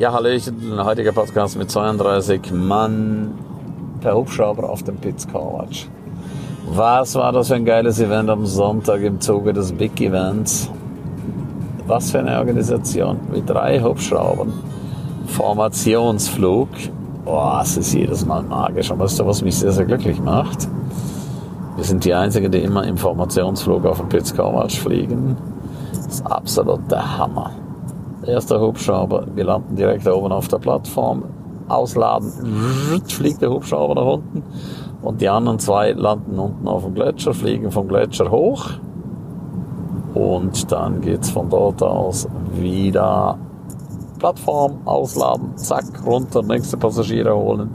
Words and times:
Ja, 0.00 0.14
Hallöchen, 0.14 0.82
heutiger 0.82 1.12
Podcast 1.12 1.58
mit 1.58 1.70
32 1.70 2.52
Mann 2.52 3.34
per 4.00 4.14
Hubschrauber 4.14 4.70
auf 4.70 4.82
dem 4.82 4.96
Pitz 4.96 5.28
Carwatch. 5.30 5.90
Was 6.70 7.14
war 7.16 7.32
das 7.32 7.48
für 7.48 7.56
ein 7.56 7.66
geiles 7.66 8.00
Event 8.00 8.30
am 8.30 8.46
Sonntag 8.46 9.02
im 9.02 9.20
Zuge 9.20 9.52
des 9.52 9.72
Big 9.72 10.00
Events? 10.00 10.70
Was 11.86 12.12
für 12.12 12.20
eine 12.20 12.38
Organisation 12.38 13.18
mit 13.30 13.46
drei 13.46 13.78
Hubschraubern. 13.78 14.54
Formationsflug. 15.26 16.70
Boah, 17.26 17.60
es 17.62 17.76
ist 17.76 17.92
jedes 17.92 18.24
Mal 18.24 18.42
magisch. 18.42 18.90
Und 18.90 19.00
weißt 19.00 19.20
du, 19.20 19.26
was 19.26 19.42
mich 19.42 19.58
sehr, 19.58 19.72
sehr 19.72 19.84
glücklich 19.84 20.18
macht? 20.18 20.66
Wir 21.76 21.84
sind 21.84 22.06
die 22.06 22.14
Einzigen, 22.14 22.50
die 22.50 22.62
immer 22.62 22.86
im 22.86 22.96
Formationsflug 22.96 23.84
auf 23.84 23.98
dem 23.98 24.08
Pitz 24.08 24.34
Carwatch 24.34 24.80
fliegen. 24.80 25.36
Das 25.92 26.06
ist 26.06 26.26
absolut 26.26 26.90
der 26.90 27.18
Hammer. 27.18 27.50
Erster 28.26 28.60
Hubschrauber, 28.60 29.26
wir 29.34 29.44
landen 29.44 29.76
direkt 29.76 30.06
oben 30.06 30.32
auf 30.32 30.48
der 30.48 30.58
Plattform, 30.58 31.24
ausladen, 31.68 33.02
fliegt 33.08 33.40
der 33.40 33.50
Hubschrauber 33.50 33.94
nach 33.94 34.12
unten. 34.14 34.42
Und 35.02 35.20
die 35.20 35.28
anderen 35.28 35.58
zwei 35.58 35.92
landen 35.92 36.38
unten 36.38 36.68
auf 36.68 36.84
dem 36.84 36.94
Gletscher, 36.94 37.32
fliegen 37.32 37.70
vom 37.70 37.88
Gletscher 37.88 38.30
hoch. 38.30 38.70
Und 40.14 40.70
dann 40.70 41.00
geht's 41.00 41.30
von 41.30 41.48
dort 41.48 41.82
aus 41.82 42.28
wieder 42.52 43.38
Plattform 44.18 44.80
ausladen, 44.84 45.56
zack, 45.56 45.84
runter, 46.04 46.42
nächste 46.42 46.76
Passagiere 46.76 47.34
holen, 47.34 47.70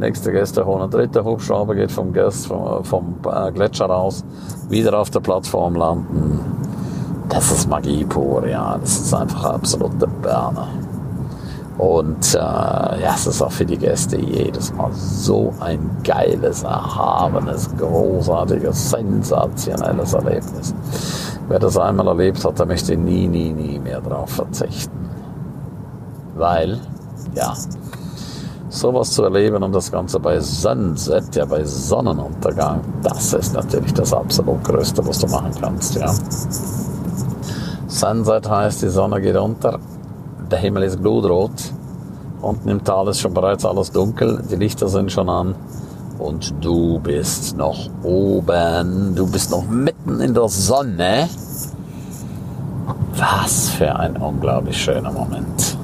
nächste 0.00 0.32
Gäste 0.32 0.66
holen, 0.66 0.90
dritter 0.90 1.24
Hubschrauber 1.24 1.76
geht 1.76 1.92
vom, 1.92 2.12
Gast, 2.12 2.48
vom, 2.48 2.82
vom 2.82 3.14
äh, 3.32 3.52
Gletscher 3.52 3.88
aus, 3.88 4.24
wieder 4.68 4.98
auf 4.98 5.10
der 5.10 5.20
Plattform 5.20 5.76
landen, 5.76 6.40
das 7.36 7.50
ist 7.50 7.68
Magie 7.68 8.04
pur, 8.04 8.46
ja. 8.46 8.78
Das 8.78 8.98
ist 8.98 9.14
einfach 9.14 9.44
absolute 9.44 10.06
Burner. 10.06 10.68
Und 11.76 12.34
äh, 12.34 12.38
ja, 12.38 13.14
es 13.14 13.26
ist 13.26 13.42
auch 13.42 13.52
für 13.52 13.66
die 13.66 13.76
Gäste 13.76 14.16
jedes 14.16 14.72
Mal 14.72 14.90
so 14.92 15.52
ein 15.60 15.90
geiles, 16.02 16.62
erhabenes, 16.62 17.68
großartiges, 17.76 18.90
sensationelles 18.90 20.14
Erlebnis. 20.14 20.74
Wer 21.48 21.58
das 21.58 21.76
einmal 21.76 22.08
erlebt 22.08 22.42
hat, 22.42 22.58
der 22.58 22.64
möchte 22.64 22.96
nie, 22.96 23.28
nie, 23.28 23.52
nie 23.52 23.78
mehr 23.78 24.00
drauf 24.00 24.30
verzichten. 24.30 25.10
Weil, 26.34 26.80
ja, 27.34 27.52
sowas 28.70 29.10
zu 29.10 29.24
erleben 29.24 29.62
und 29.62 29.74
das 29.74 29.92
Ganze 29.92 30.18
bei 30.18 30.40
Sunset, 30.40 31.36
ja 31.36 31.44
bei 31.44 31.62
Sonnenuntergang, 31.64 32.80
das 33.02 33.34
ist 33.34 33.52
natürlich 33.52 33.92
das 33.92 34.14
absolut 34.14 34.64
Größte, 34.64 35.06
was 35.06 35.18
du 35.18 35.26
machen 35.26 35.50
kannst, 35.60 35.94
ja. 35.96 36.10
Sunset 37.96 38.46
heißt, 38.46 38.82
die 38.82 38.88
Sonne 38.90 39.22
geht 39.22 39.36
unter, 39.36 39.78
der 40.50 40.58
Himmel 40.58 40.82
ist 40.82 41.00
blutrot, 41.00 41.72
unten 42.42 42.68
im 42.68 42.84
Tal 42.84 43.08
ist 43.08 43.20
schon 43.20 43.32
bereits 43.32 43.64
alles 43.64 43.90
dunkel, 43.90 44.42
die 44.50 44.56
Lichter 44.56 44.86
sind 44.88 45.10
schon 45.10 45.30
an 45.30 45.54
und 46.18 46.52
du 46.62 46.98
bist 46.98 47.56
noch 47.56 47.88
oben, 48.02 49.14
du 49.14 49.26
bist 49.26 49.50
noch 49.50 49.66
mitten 49.66 50.20
in 50.20 50.34
der 50.34 50.46
Sonne. 50.46 51.26
Was 53.14 53.70
für 53.70 53.96
ein 53.96 54.18
unglaublich 54.18 54.76
schöner 54.76 55.10
Moment. 55.10 55.78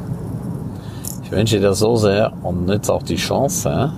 Ich 1.23 1.33
wünsche 1.33 1.61
dir 1.61 1.73
so 1.73 1.97
sehr 1.97 2.31
und 2.43 2.67
nütze 2.67 2.93
auch 2.93 3.03
die 3.05 3.17
Chance. 3.17 3.91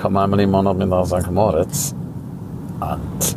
Komm 0.00 0.16
einmal 0.16 0.38
im 0.38 0.52
Monat 0.52 0.76
mit 0.76 0.88
nach 0.88 1.04
St. 1.04 1.32
Moritz 1.32 1.96
und 2.78 3.36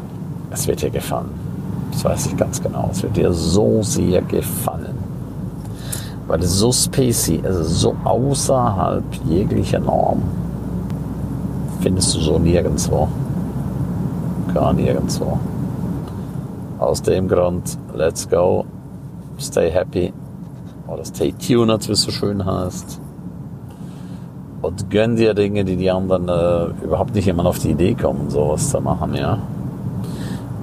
es 0.51 0.67
wird 0.67 0.83
dir 0.83 0.91
gefallen. 0.91 1.48
Das 1.91 2.05
weiß 2.05 2.27
ich 2.27 2.37
ganz 2.37 2.61
genau. 2.61 2.89
Es 2.91 3.03
wird 3.03 3.17
dir 3.17 3.33
so 3.33 3.81
sehr 3.81 4.21
gefallen. 4.21 4.97
Weil 6.27 6.43
es 6.43 6.53
so 6.59 6.71
spacey, 6.71 7.41
also 7.43 7.63
so 7.63 7.95
außerhalb 8.03 9.03
jeglicher 9.27 9.79
Norm, 9.79 10.21
findest 11.81 12.15
du 12.15 12.19
so 12.19 12.39
nirgendwo. 12.39 13.07
Gar 14.53 14.73
nirgendwo. 14.73 15.39
Aus 16.77 17.01
dem 17.01 17.27
Grund, 17.27 17.77
let's 17.95 18.29
go, 18.29 18.65
stay 19.39 19.71
happy 19.71 20.13
oder 20.87 21.03
stay 21.03 21.33
tuned, 21.33 21.87
wie 21.87 21.91
es 21.91 22.01
so 22.01 22.11
schön 22.11 22.45
heißt. 22.45 23.01
Und 24.61 24.89
gönn 24.89 25.15
dir 25.15 25.33
Dinge, 25.33 25.63
die 25.63 25.77
die 25.77 25.89
anderen 25.89 26.27
äh, 26.27 26.83
überhaupt 26.83 27.15
nicht 27.15 27.27
immer 27.27 27.45
auf 27.45 27.59
die 27.59 27.71
Idee 27.71 27.95
kommen, 27.95 28.29
sowas 28.29 28.69
zu 28.69 28.81
machen, 28.81 29.15
ja. 29.15 29.39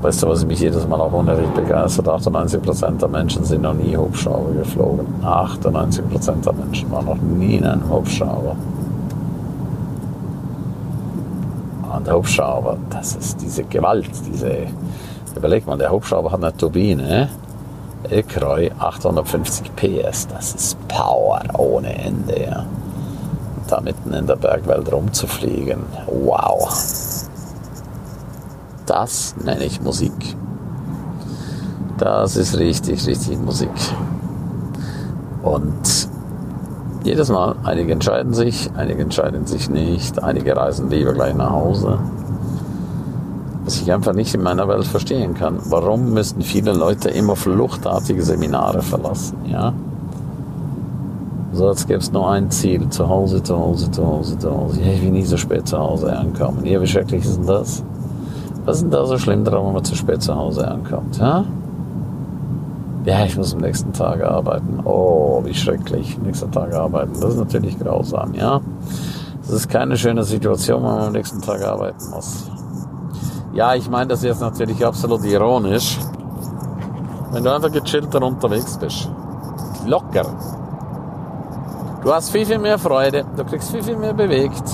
Weißt 0.03 0.23
du, 0.23 0.29
was 0.29 0.45
mich 0.45 0.61
jedes 0.61 0.87
Mal 0.87 1.01
auch 1.01 1.13
unerricht 1.13 1.55
begeistert? 1.55 2.07
98% 2.07 2.99
der 2.99 3.09
Menschen 3.09 3.45
sind 3.45 3.63
noch 3.63 3.75
nie 3.75 3.97
Hubschrauber 3.97 4.53
geflogen. 4.53 5.07
98% 5.23 6.45
der 6.45 6.53
Menschen 6.53 6.91
waren 6.91 7.07
noch 7.07 7.17
nie 7.17 7.57
in 7.57 7.65
einem 7.65 7.89
Hubschrauber. 7.89 8.57
Und 11.97 12.13
Hubschrauber, 12.13 12.77
das 12.91 13.17
ist 13.17 13.41
diese 13.41 13.65
Gewalt, 13.65 14.11
diese, 14.31 14.67
überleg 15.35 15.67
mal, 15.67 15.79
der 15.79 15.91
Hubschrauber 15.91 16.31
hat 16.31 16.45
eine 16.45 16.55
Turbine, 16.55 17.31
Ekreu 18.11 18.69
850 18.79 19.75
PS, 19.75 20.29
das 20.29 20.55
ist 20.55 20.89
Power 20.89 21.41
ohne 21.57 21.95
Ende, 21.97 22.45
ja. 22.45 22.67
Da 23.69 23.81
mitten 23.81 24.13
in 24.13 24.27
der 24.27 24.37
Bergwelt 24.37 24.93
rumzufliegen, 24.93 25.81
wow. 26.07 26.69
Das 28.87 29.35
nenne 29.45 29.65
ich 29.65 29.83
Musik. 29.83 30.13
Das 31.99 32.37
ist 32.37 32.59
richtig, 32.59 33.07
richtig 33.07 33.39
Musik. 33.39 33.71
Und 35.43 36.09
jedes 37.05 37.29
Mal, 37.31 37.57
einige 37.63 37.93
entscheiden 37.93 38.35
sich, 38.35 38.71
einige 38.77 39.03
entscheiden 39.03 39.47
sich 39.47 39.71
nicht, 39.71 40.23
einige 40.23 40.57
reisen 40.57 40.91
lieber 40.91 41.13
gleich 41.13 41.35
nach 41.35 41.51
Hause. 41.51 41.99
Was 43.65 43.81
ich 43.81 43.93
einfach 43.93 44.13
nicht 44.13 44.35
in 44.35 44.43
meiner 44.43 44.69
Welt 44.69 44.85
verstehen 44.85 45.35
kann. 45.35 45.59
Warum 45.65 46.13
müssen 46.13 46.43
viele 46.43 46.73
Leute 46.73 47.11
immer 47.11 47.35
fluchtartige 47.35 48.23
Seminare 48.23 48.83
verlassen, 48.83 49.39
ja? 49.47 49.73
So 51.53 51.69
als 51.69 51.87
gäbe 51.87 52.01
es 52.01 52.13
nur 52.13 52.31
ein 52.31 52.51
Ziel. 52.51 52.89
Zu 52.91 53.09
Hause, 53.09 53.43
zu 53.43 53.57
Hause, 53.57 53.91
zu 53.91 54.07
Hause, 54.07 54.39
zu 54.39 54.51
Hause. 54.51 54.81
Ich 54.81 55.03
will 55.03 55.11
nie 55.11 55.25
so 55.25 55.37
spät 55.37 55.67
zu 55.67 55.79
Hause 55.79 56.17
ankommen. 56.17 56.67
Ja, 56.67 56.81
wie 56.81 56.87
schrecklich 56.87 57.25
ist 57.25 57.39
denn 57.39 57.47
das? 57.47 57.83
Was 58.67 58.77
ist 58.77 58.83
denn 58.83 58.91
da 58.91 59.07
so 59.07 59.17
schlimm 59.17 59.45
dran, 59.45 59.65
wenn 59.65 59.73
man 59.73 59.85
zu 59.85 59.95
spät 59.95 60.23
zu 60.23 60.35
Hause 60.35 60.69
ankommt? 60.69 61.19
Ja? 61.19 61.45
ja, 63.07 63.25
ich 63.25 63.37
muss 63.37 63.55
am 63.55 63.61
nächsten 63.61 63.93
Tag 63.93 64.23
arbeiten. 64.23 64.81
Oh, 64.85 65.41
wie 65.45 65.55
schrecklich. 65.55 66.19
Nächsten 66.19 66.51
Tag 66.51 66.75
arbeiten. 66.75 67.13
Das 67.21 67.31
ist 67.31 67.39
natürlich 67.39 67.79
grausam, 67.79 68.35
ja. 68.35 68.61
Das 69.43 69.53
ist 69.53 69.69
keine 69.69 69.97
schöne 69.97 70.25
Situation, 70.25 70.83
wenn 70.83 70.91
man 70.91 71.03
am 71.05 71.13
nächsten 71.13 71.41
Tag 71.41 71.63
arbeiten 71.63 72.11
muss. 72.11 72.51
Ja, 73.55 73.77
ich 73.77 73.89
meine 73.89 74.09
das 74.09 74.25
jetzt 74.25 74.41
natürlich 74.41 74.85
absolut 74.85 75.25
ironisch. 75.25 75.99
Wenn 77.31 77.45
du 77.45 77.55
einfach 77.55 77.71
gechillter 77.71 78.21
unterwegs 78.21 78.77
bist. 78.77 79.09
Locker. 79.87 80.27
Du 82.03 82.13
hast 82.13 82.31
viel, 82.31 82.45
viel 82.45 82.59
mehr 82.59 82.79
Freude. 82.79 83.25
Du 83.37 83.45
kriegst 83.45 83.71
viel, 83.71 83.85
viel 83.85 83.97
mehr 83.97 84.15
bewegt. 84.15 84.65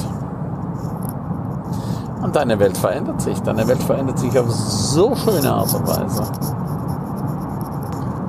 Deine 2.32 2.59
Welt 2.59 2.76
verändert 2.76 3.20
sich. 3.20 3.41
Deine 3.43 3.69
Welt 3.69 3.82
verändert 3.82 4.19
sich 4.19 4.38
auf 4.38 4.50
so 4.50 5.15
schöne 5.15 5.53
Art 5.53 5.75
und 5.75 5.87
Weise. 5.87 6.22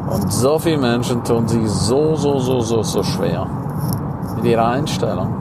Und 0.09 0.31
so 0.31 0.59
viele 0.59 0.77
Menschen 0.77 1.23
tun 1.23 1.47
sich 1.47 1.67
so, 1.69 2.15
so, 2.15 2.39
so, 2.39 2.59
so, 2.59 2.83
so 2.83 3.03
schwer 3.03 3.47
mit 4.35 4.45
ihrer 4.45 4.67
Einstellung. 4.67 5.33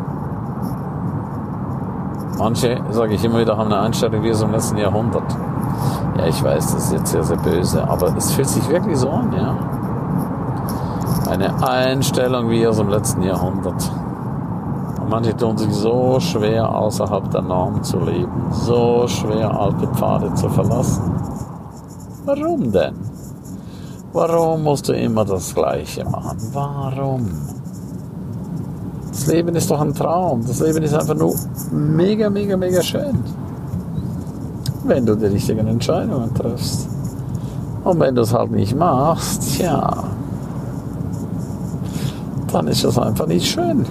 Manche, 2.38 2.80
sage 2.90 3.14
ich 3.14 3.24
immer 3.24 3.40
wieder, 3.40 3.56
haben 3.56 3.72
eine 3.72 3.82
Einstellung 3.82 4.22
wie 4.22 4.30
aus 4.30 4.40
dem 4.40 4.52
letzten 4.52 4.78
Jahrhundert. 4.78 5.36
Ja, 6.16 6.26
ich 6.26 6.42
weiß, 6.42 6.72
das 6.72 6.84
ist 6.84 6.92
jetzt 6.92 7.10
sehr, 7.10 7.22
sehr 7.24 7.36
böse, 7.38 7.88
aber 7.88 8.16
es 8.16 8.32
fühlt 8.32 8.48
sich 8.48 8.68
wirklich 8.68 8.96
so 8.96 9.10
an, 9.10 9.32
ja. 9.32 9.56
Eine 11.30 11.66
Einstellung 11.66 12.50
wie 12.50 12.66
aus 12.66 12.76
dem 12.76 12.88
letzten 12.88 13.22
Jahrhundert. 13.22 13.90
Manche 15.08 15.36
tun 15.36 15.58
sich 15.58 15.72
so 15.72 16.18
schwer, 16.20 16.74
außerhalb 16.74 17.30
der 17.30 17.42
Norm 17.42 17.82
zu 17.82 17.98
leben, 18.00 18.48
so 18.50 19.06
schwer, 19.06 19.58
alte 19.58 19.86
Pfade 19.88 20.32
zu 20.34 20.48
verlassen. 20.48 21.02
Warum 22.24 22.72
denn? 22.72 22.94
Warum 24.12 24.62
musst 24.62 24.88
du 24.88 24.92
immer 24.92 25.24
das 25.24 25.54
Gleiche 25.54 26.04
machen? 26.04 26.38
Warum? 26.52 27.28
Das 29.08 29.26
Leben 29.26 29.54
ist 29.54 29.70
doch 29.70 29.80
ein 29.80 29.94
Traum. 29.94 30.44
Das 30.46 30.60
Leben 30.60 30.82
ist 30.82 30.94
einfach 30.94 31.14
nur 31.14 31.34
mega, 31.70 32.30
mega, 32.30 32.56
mega 32.56 32.82
schön. 32.82 33.22
Wenn 34.84 35.06
du 35.06 35.14
die 35.14 35.26
richtigen 35.26 35.66
Entscheidungen 35.66 36.34
triffst. 36.34 36.88
Und 37.84 38.00
wenn 38.00 38.14
du 38.14 38.22
es 38.22 38.32
halt 38.32 38.50
nicht 38.50 38.76
machst, 38.76 39.58
ja, 39.58 40.04
dann 42.52 42.68
ist 42.68 42.84
das 42.84 42.98
einfach 42.98 43.26
nicht 43.26 43.46
schön. 43.46 43.86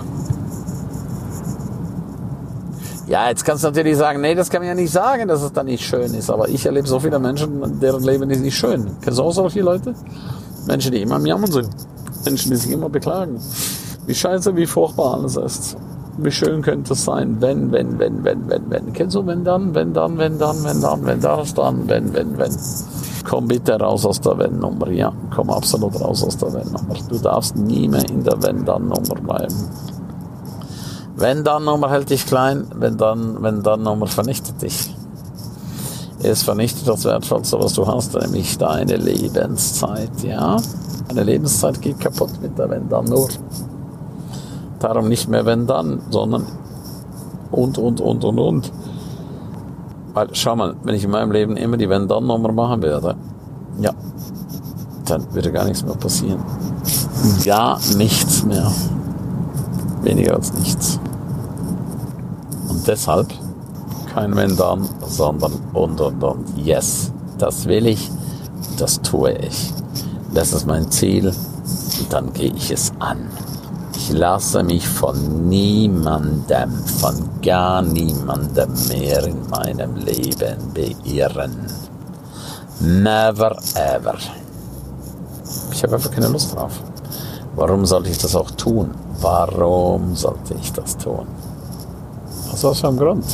Ja, 3.11 3.27
jetzt 3.27 3.43
kannst 3.43 3.65
du 3.65 3.67
natürlich 3.67 3.97
sagen, 3.97 4.21
nee, 4.21 4.33
das 4.35 4.49
kann 4.49 4.61
man 4.61 4.69
ja 4.69 4.73
nicht 4.73 4.89
sagen, 4.89 5.27
dass 5.27 5.41
es 5.41 5.51
dann 5.51 5.65
nicht 5.65 5.85
schön 5.85 6.13
ist. 6.13 6.29
Aber 6.29 6.47
ich 6.47 6.65
erlebe 6.65 6.87
so 6.87 6.97
viele 6.97 7.19
Menschen, 7.19 7.77
deren 7.81 8.01
Leben 8.03 8.29
ist 8.29 8.39
nicht 8.39 8.55
schön. 8.55 8.87
Kennst 9.01 9.19
du 9.19 9.23
auch 9.23 9.33
solche 9.33 9.59
Leute? 9.59 9.93
Menschen, 10.65 10.93
die 10.93 11.01
immer 11.01 11.15
am 11.15 11.25
Jammern 11.25 11.51
sind. 11.51 11.67
Menschen, 12.23 12.51
die 12.51 12.55
sich 12.55 12.71
immer 12.71 12.87
beklagen. 12.87 13.37
Wie 14.05 14.15
scheiße, 14.15 14.55
wie 14.55 14.65
furchtbar 14.65 15.15
alles 15.15 15.35
ist. 15.35 15.75
Wie 16.19 16.31
schön 16.31 16.61
könnte 16.61 16.93
es 16.93 17.03
sein, 17.03 17.35
wenn, 17.41 17.73
wenn, 17.73 17.99
wenn, 17.99 18.23
wenn, 18.23 18.49
wenn, 18.49 18.69
wenn. 18.69 18.93
Kennst 18.93 19.17
du, 19.17 19.27
wenn 19.27 19.43
dann, 19.43 19.75
wenn 19.75 19.93
dann, 19.93 20.17
wenn 20.17 20.39
dann, 20.39 20.63
wenn 20.63 20.79
dann, 20.79 21.05
wenn 21.05 21.19
das, 21.19 21.53
dann, 21.53 21.89
wenn, 21.89 22.13
wenn, 22.13 22.37
wenn. 22.37 22.55
Komm 23.29 23.49
bitte 23.49 23.73
raus 23.73 24.05
aus 24.05 24.21
der 24.21 24.37
Wenn-Nummer. 24.37 24.89
Ja, 24.89 25.11
komm 25.35 25.49
absolut 25.49 25.99
raus 25.99 26.23
aus 26.23 26.37
der 26.37 26.53
Wenn-Nummer. 26.53 26.95
Du 27.09 27.17
darfst 27.17 27.57
nie 27.57 27.89
mehr 27.89 28.09
in 28.09 28.23
der 28.23 28.41
Wenn-Dann-Nummer 28.41 29.15
bleiben. 29.15 29.55
Wenn-Dann-Nummer 31.15 31.89
hält 31.89 32.09
dich 32.09 32.25
klein, 32.25 32.67
wenn-Dann, 32.75 33.41
wenn-Dann-Nummer 33.41 34.07
vernichtet 34.07 34.61
dich. 34.61 34.95
Es 36.23 36.43
vernichtet 36.43 36.87
das 36.87 37.03
Wertvollste, 37.03 37.59
was 37.59 37.73
du 37.73 37.87
hast, 37.87 38.13
nämlich 38.13 38.57
deine 38.57 38.95
Lebenszeit, 38.95 40.23
ja. 40.23 40.57
Deine 41.07 41.23
Lebenszeit 41.23 41.81
geht 41.81 41.99
kaputt 41.99 42.41
mit 42.41 42.57
der 42.57 42.69
Wenn-Dann 42.69 43.05
nur. 43.05 43.27
Darum 44.79 45.09
nicht 45.09 45.27
mehr 45.27 45.45
Wenn-Dann, 45.45 46.01
sondern 46.09 46.45
und, 47.51 47.77
und, 47.77 48.01
und, 48.01 48.23
und, 48.23 48.39
und. 48.39 48.71
Weil, 50.13 50.29
schau 50.33 50.55
mal, 50.55 50.75
wenn 50.83 50.95
ich 50.95 51.03
in 51.03 51.11
meinem 51.11 51.31
Leben 51.31 51.57
immer 51.57 51.77
die 51.77 51.89
Wenn-Dann-Nummer 51.89 52.51
machen 52.51 52.81
werde, 52.81 53.15
ja, 53.79 53.91
dann 55.05 55.33
würde 55.33 55.51
gar 55.51 55.65
nichts 55.65 55.83
mehr 55.83 55.95
passieren. 55.95 56.39
Gar 57.43 57.79
nichts 57.95 58.43
mehr. 58.43 58.71
Weniger 60.01 60.35
als 60.35 60.53
nichts. 60.53 60.99
Und 62.67 62.87
deshalb 62.87 63.27
kein 64.13 64.35
Wenn 64.35 64.57
dann, 64.57 64.87
sondern 65.07 65.53
und 65.73 66.01
und 66.01 66.23
und. 66.23 66.57
Yes, 66.57 67.11
das 67.37 67.65
will 67.65 67.87
ich, 67.87 68.11
das 68.77 69.01
tue 69.01 69.33
ich. 69.33 69.73
Das 70.33 70.53
ist 70.53 70.65
mein 70.65 70.89
Ziel 70.91 71.27
und 71.27 72.13
dann 72.13 72.33
gehe 72.33 72.53
ich 72.53 72.71
es 72.71 72.91
an. 72.99 73.29
Ich 73.95 74.11
lasse 74.11 74.63
mich 74.63 74.87
von 74.87 75.47
niemandem, 75.47 76.71
von 76.99 77.29
gar 77.41 77.81
niemandem 77.81 78.71
mehr 78.87 79.25
in 79.25 79.49
meinem 79.49 79.95
Leben 79.95 80.57
beirren. 80.73 81.67
Never 82.79 83.57
ever. 83.75 84.17
Ich 85.71 85.83
habe 85.83 85.95
einfach 85.95 86.11
keine 86.11 86.29
Lust 86.29 86.55
drauf. 86.55 86.81
Warum 87.55 87.85
sollte 87.85 88.09
ich 88.09 88.17
das 88.17 88.35
auch 88.35 88.49
tun? 88.51 88.91
Warum 89.21 90.15
sollte 90.15 90.55
ich 90.59 90.73
das 90.73 90.97
tun? 90.97 91.27
Aus 92.51 92.63
was 92.63 92.79
für 92.79 92.87
einem 92.87 92.97
Grund? 92.97 93.25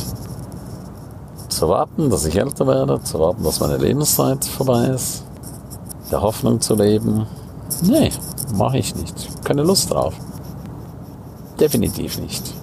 Zu 1.48 1.68
warten, 1.68 2.10
dass 2.10 2.26
ich 2.26 2.36
älter 2.36 2.66
werde, 2.66 3.02
zu 3.02 3.18
warten, 3.18 3.42
dass 3.42 3.58
meine 3.60 3.78
Lebenszeit 3.78 4.44
vorbei 4.44 4.84
ist, 4.88 5.24
der 6.10 6.20
Hoffnung 6.20 6.60
zu 6.60 6.74
leben. 6.74 7.26
Nee, 7.82 8.12
mache 8.54 8.78
ich 8.78 8.94
nicht. 8.94 9.44
Keine 9.44 9.62
Lust 9.62 9.90
drauf. 9.90 10.14
Definitiv 11.58 12.18
nicht. 12.20 12.54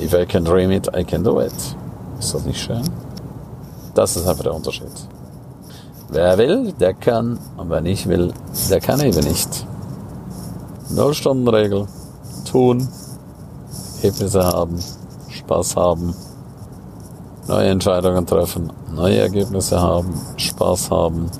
If 0.00 0.14
I 0.14 0.24
can 0.24 0.44
dream 0.44 0.70
it, 0.70 0.88
I 0.96 1.04
can 1.04 1.22
do 1.22 1.40
it. 1.40 1.52
Ist 2.18 2.34
das 2.34 2.44
nicht 2.44 2.60
schön? 2.60 2.82
Das 3.94 4.16
ist 4.16 4.26
einfach 4.26 4.44
der 4.44 4.54
Unterschied. 4.54 4.90
Wer 6.08 6.38
will, 6.38 6.72
der 6.72 6.94
kann. 6.94 7.38
Und 7.58 7.68
wer 7.68 7.82
nicht 7.82 8.08
will, 8.08 8.32
der 8.70 8.80
kann 8.80 9.00
eben 9.00 9.20
nicht. 9.20 9.66
Null-Stunden-Regel. 10.90 11.86
Tun. 12.50 12.88
Ergebnisse 14.02 14.44
haben. 14.44 14.78
Spaß 15.28 15.76
haben. 15.76 16.14
Neue 17.46 17.68
Entscheidungen 17.68 18.26
treffen. 18.26 18.72
Neue 18.92 19.18
Ergebnisse 19.18 19.80
haben. 19.80 20.12
Spaß 20.36 20.90
haben. 20.90 21.30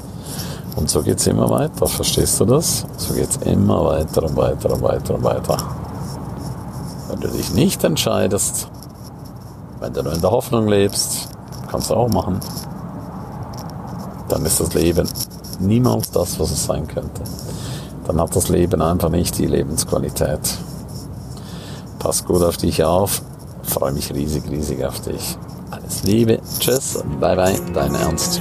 Und 0.76 0.88
so 0.88 1.02
geht's 1.02 1.26
immer 1.26 1.50
weiter. 1.50 1.86
Verstehst 1.86 2.38
du 2.40 2.44
das? 2.44 2.86
So 2.96 3.14
geht's 3.14 3.38
immer 3.38 3.84
weiter 3.84 4.22
und 4.22 4.36
weiter 4.36 4.72
und 4.72 4.82
weiter 4.82 5.14
und 5.14 5.24
weiter. 5.24 5.56
Wenn 7.08 7.20
du 7.20 7.28
dich 7.28 7.52
nicht 7.52 7.82
entscheidest, 7.82 8.68
wenn 9.80 9.92
du 9.92 10.02
nur 10.02 10.12
in 10.12 10.20
der 10.20 10.30
Hoffnung 10.30 10.68
lebst, 10.68 11.28
kannst 11.68 11.90
du 11.90 11.94
auch 11.94 12.08
machen, 12.08 12.38
dann 14.28 14.44
ist 14.44 14.60
das 14.60 14.74
Leben 14.74 15.08
niemals 15.58 16.10
das, 16.10 16.38
was 16.38 16.52
es 16.52 16.64
sein 16.64 16.86
könnte. 16.86 17.22
Dann 18.10 18.20
hat 18.20 18.34
das 18.34 18.48
Leben 18.48 18.82
einfach 18.82 19.08
nicht 19.08 19.38
die 19.38 19.46
Lebensqualität. 19.46 20.40
Pass 22.00 22.24
gut 22.24 22.42
auf 22.42 22.56
dich 22.56 22.82
auf. 22.82 23.22
Freue 23.62 23.92
mich 23.92 24.12
riesig, 24.12 24.50
riesig 24.50 24.84
auf 24.84 24.98
dich. 25.00 25.38
Alles 25.70 26.02
Liebe. 26.02 26.40
Tschüss. 26.58 27.04
Bye 27.20 27.36
bye. 27.36 27.60
Dein 27.72 27.94
Ernst. 27.94 28.40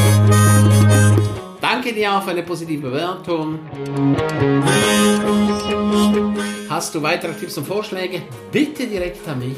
Danke 1.91 2.03
dir 2.03 2.13
auch 2.13 2.25
eine 2.25 2.41
positive 2.41 2.87
Bewertung. 2.87 3.59
Hast 6.69 6.95
du 6.95 7.01
weitere 7.01 7.33
Tipps 7.33 7.57
und 7.57 7.67
Vorschläge? 7.67 8.21
Bitte 8.49 8.87
direkt 8.87 9.27
an 9.27 9.39
mich. 9.39 9.57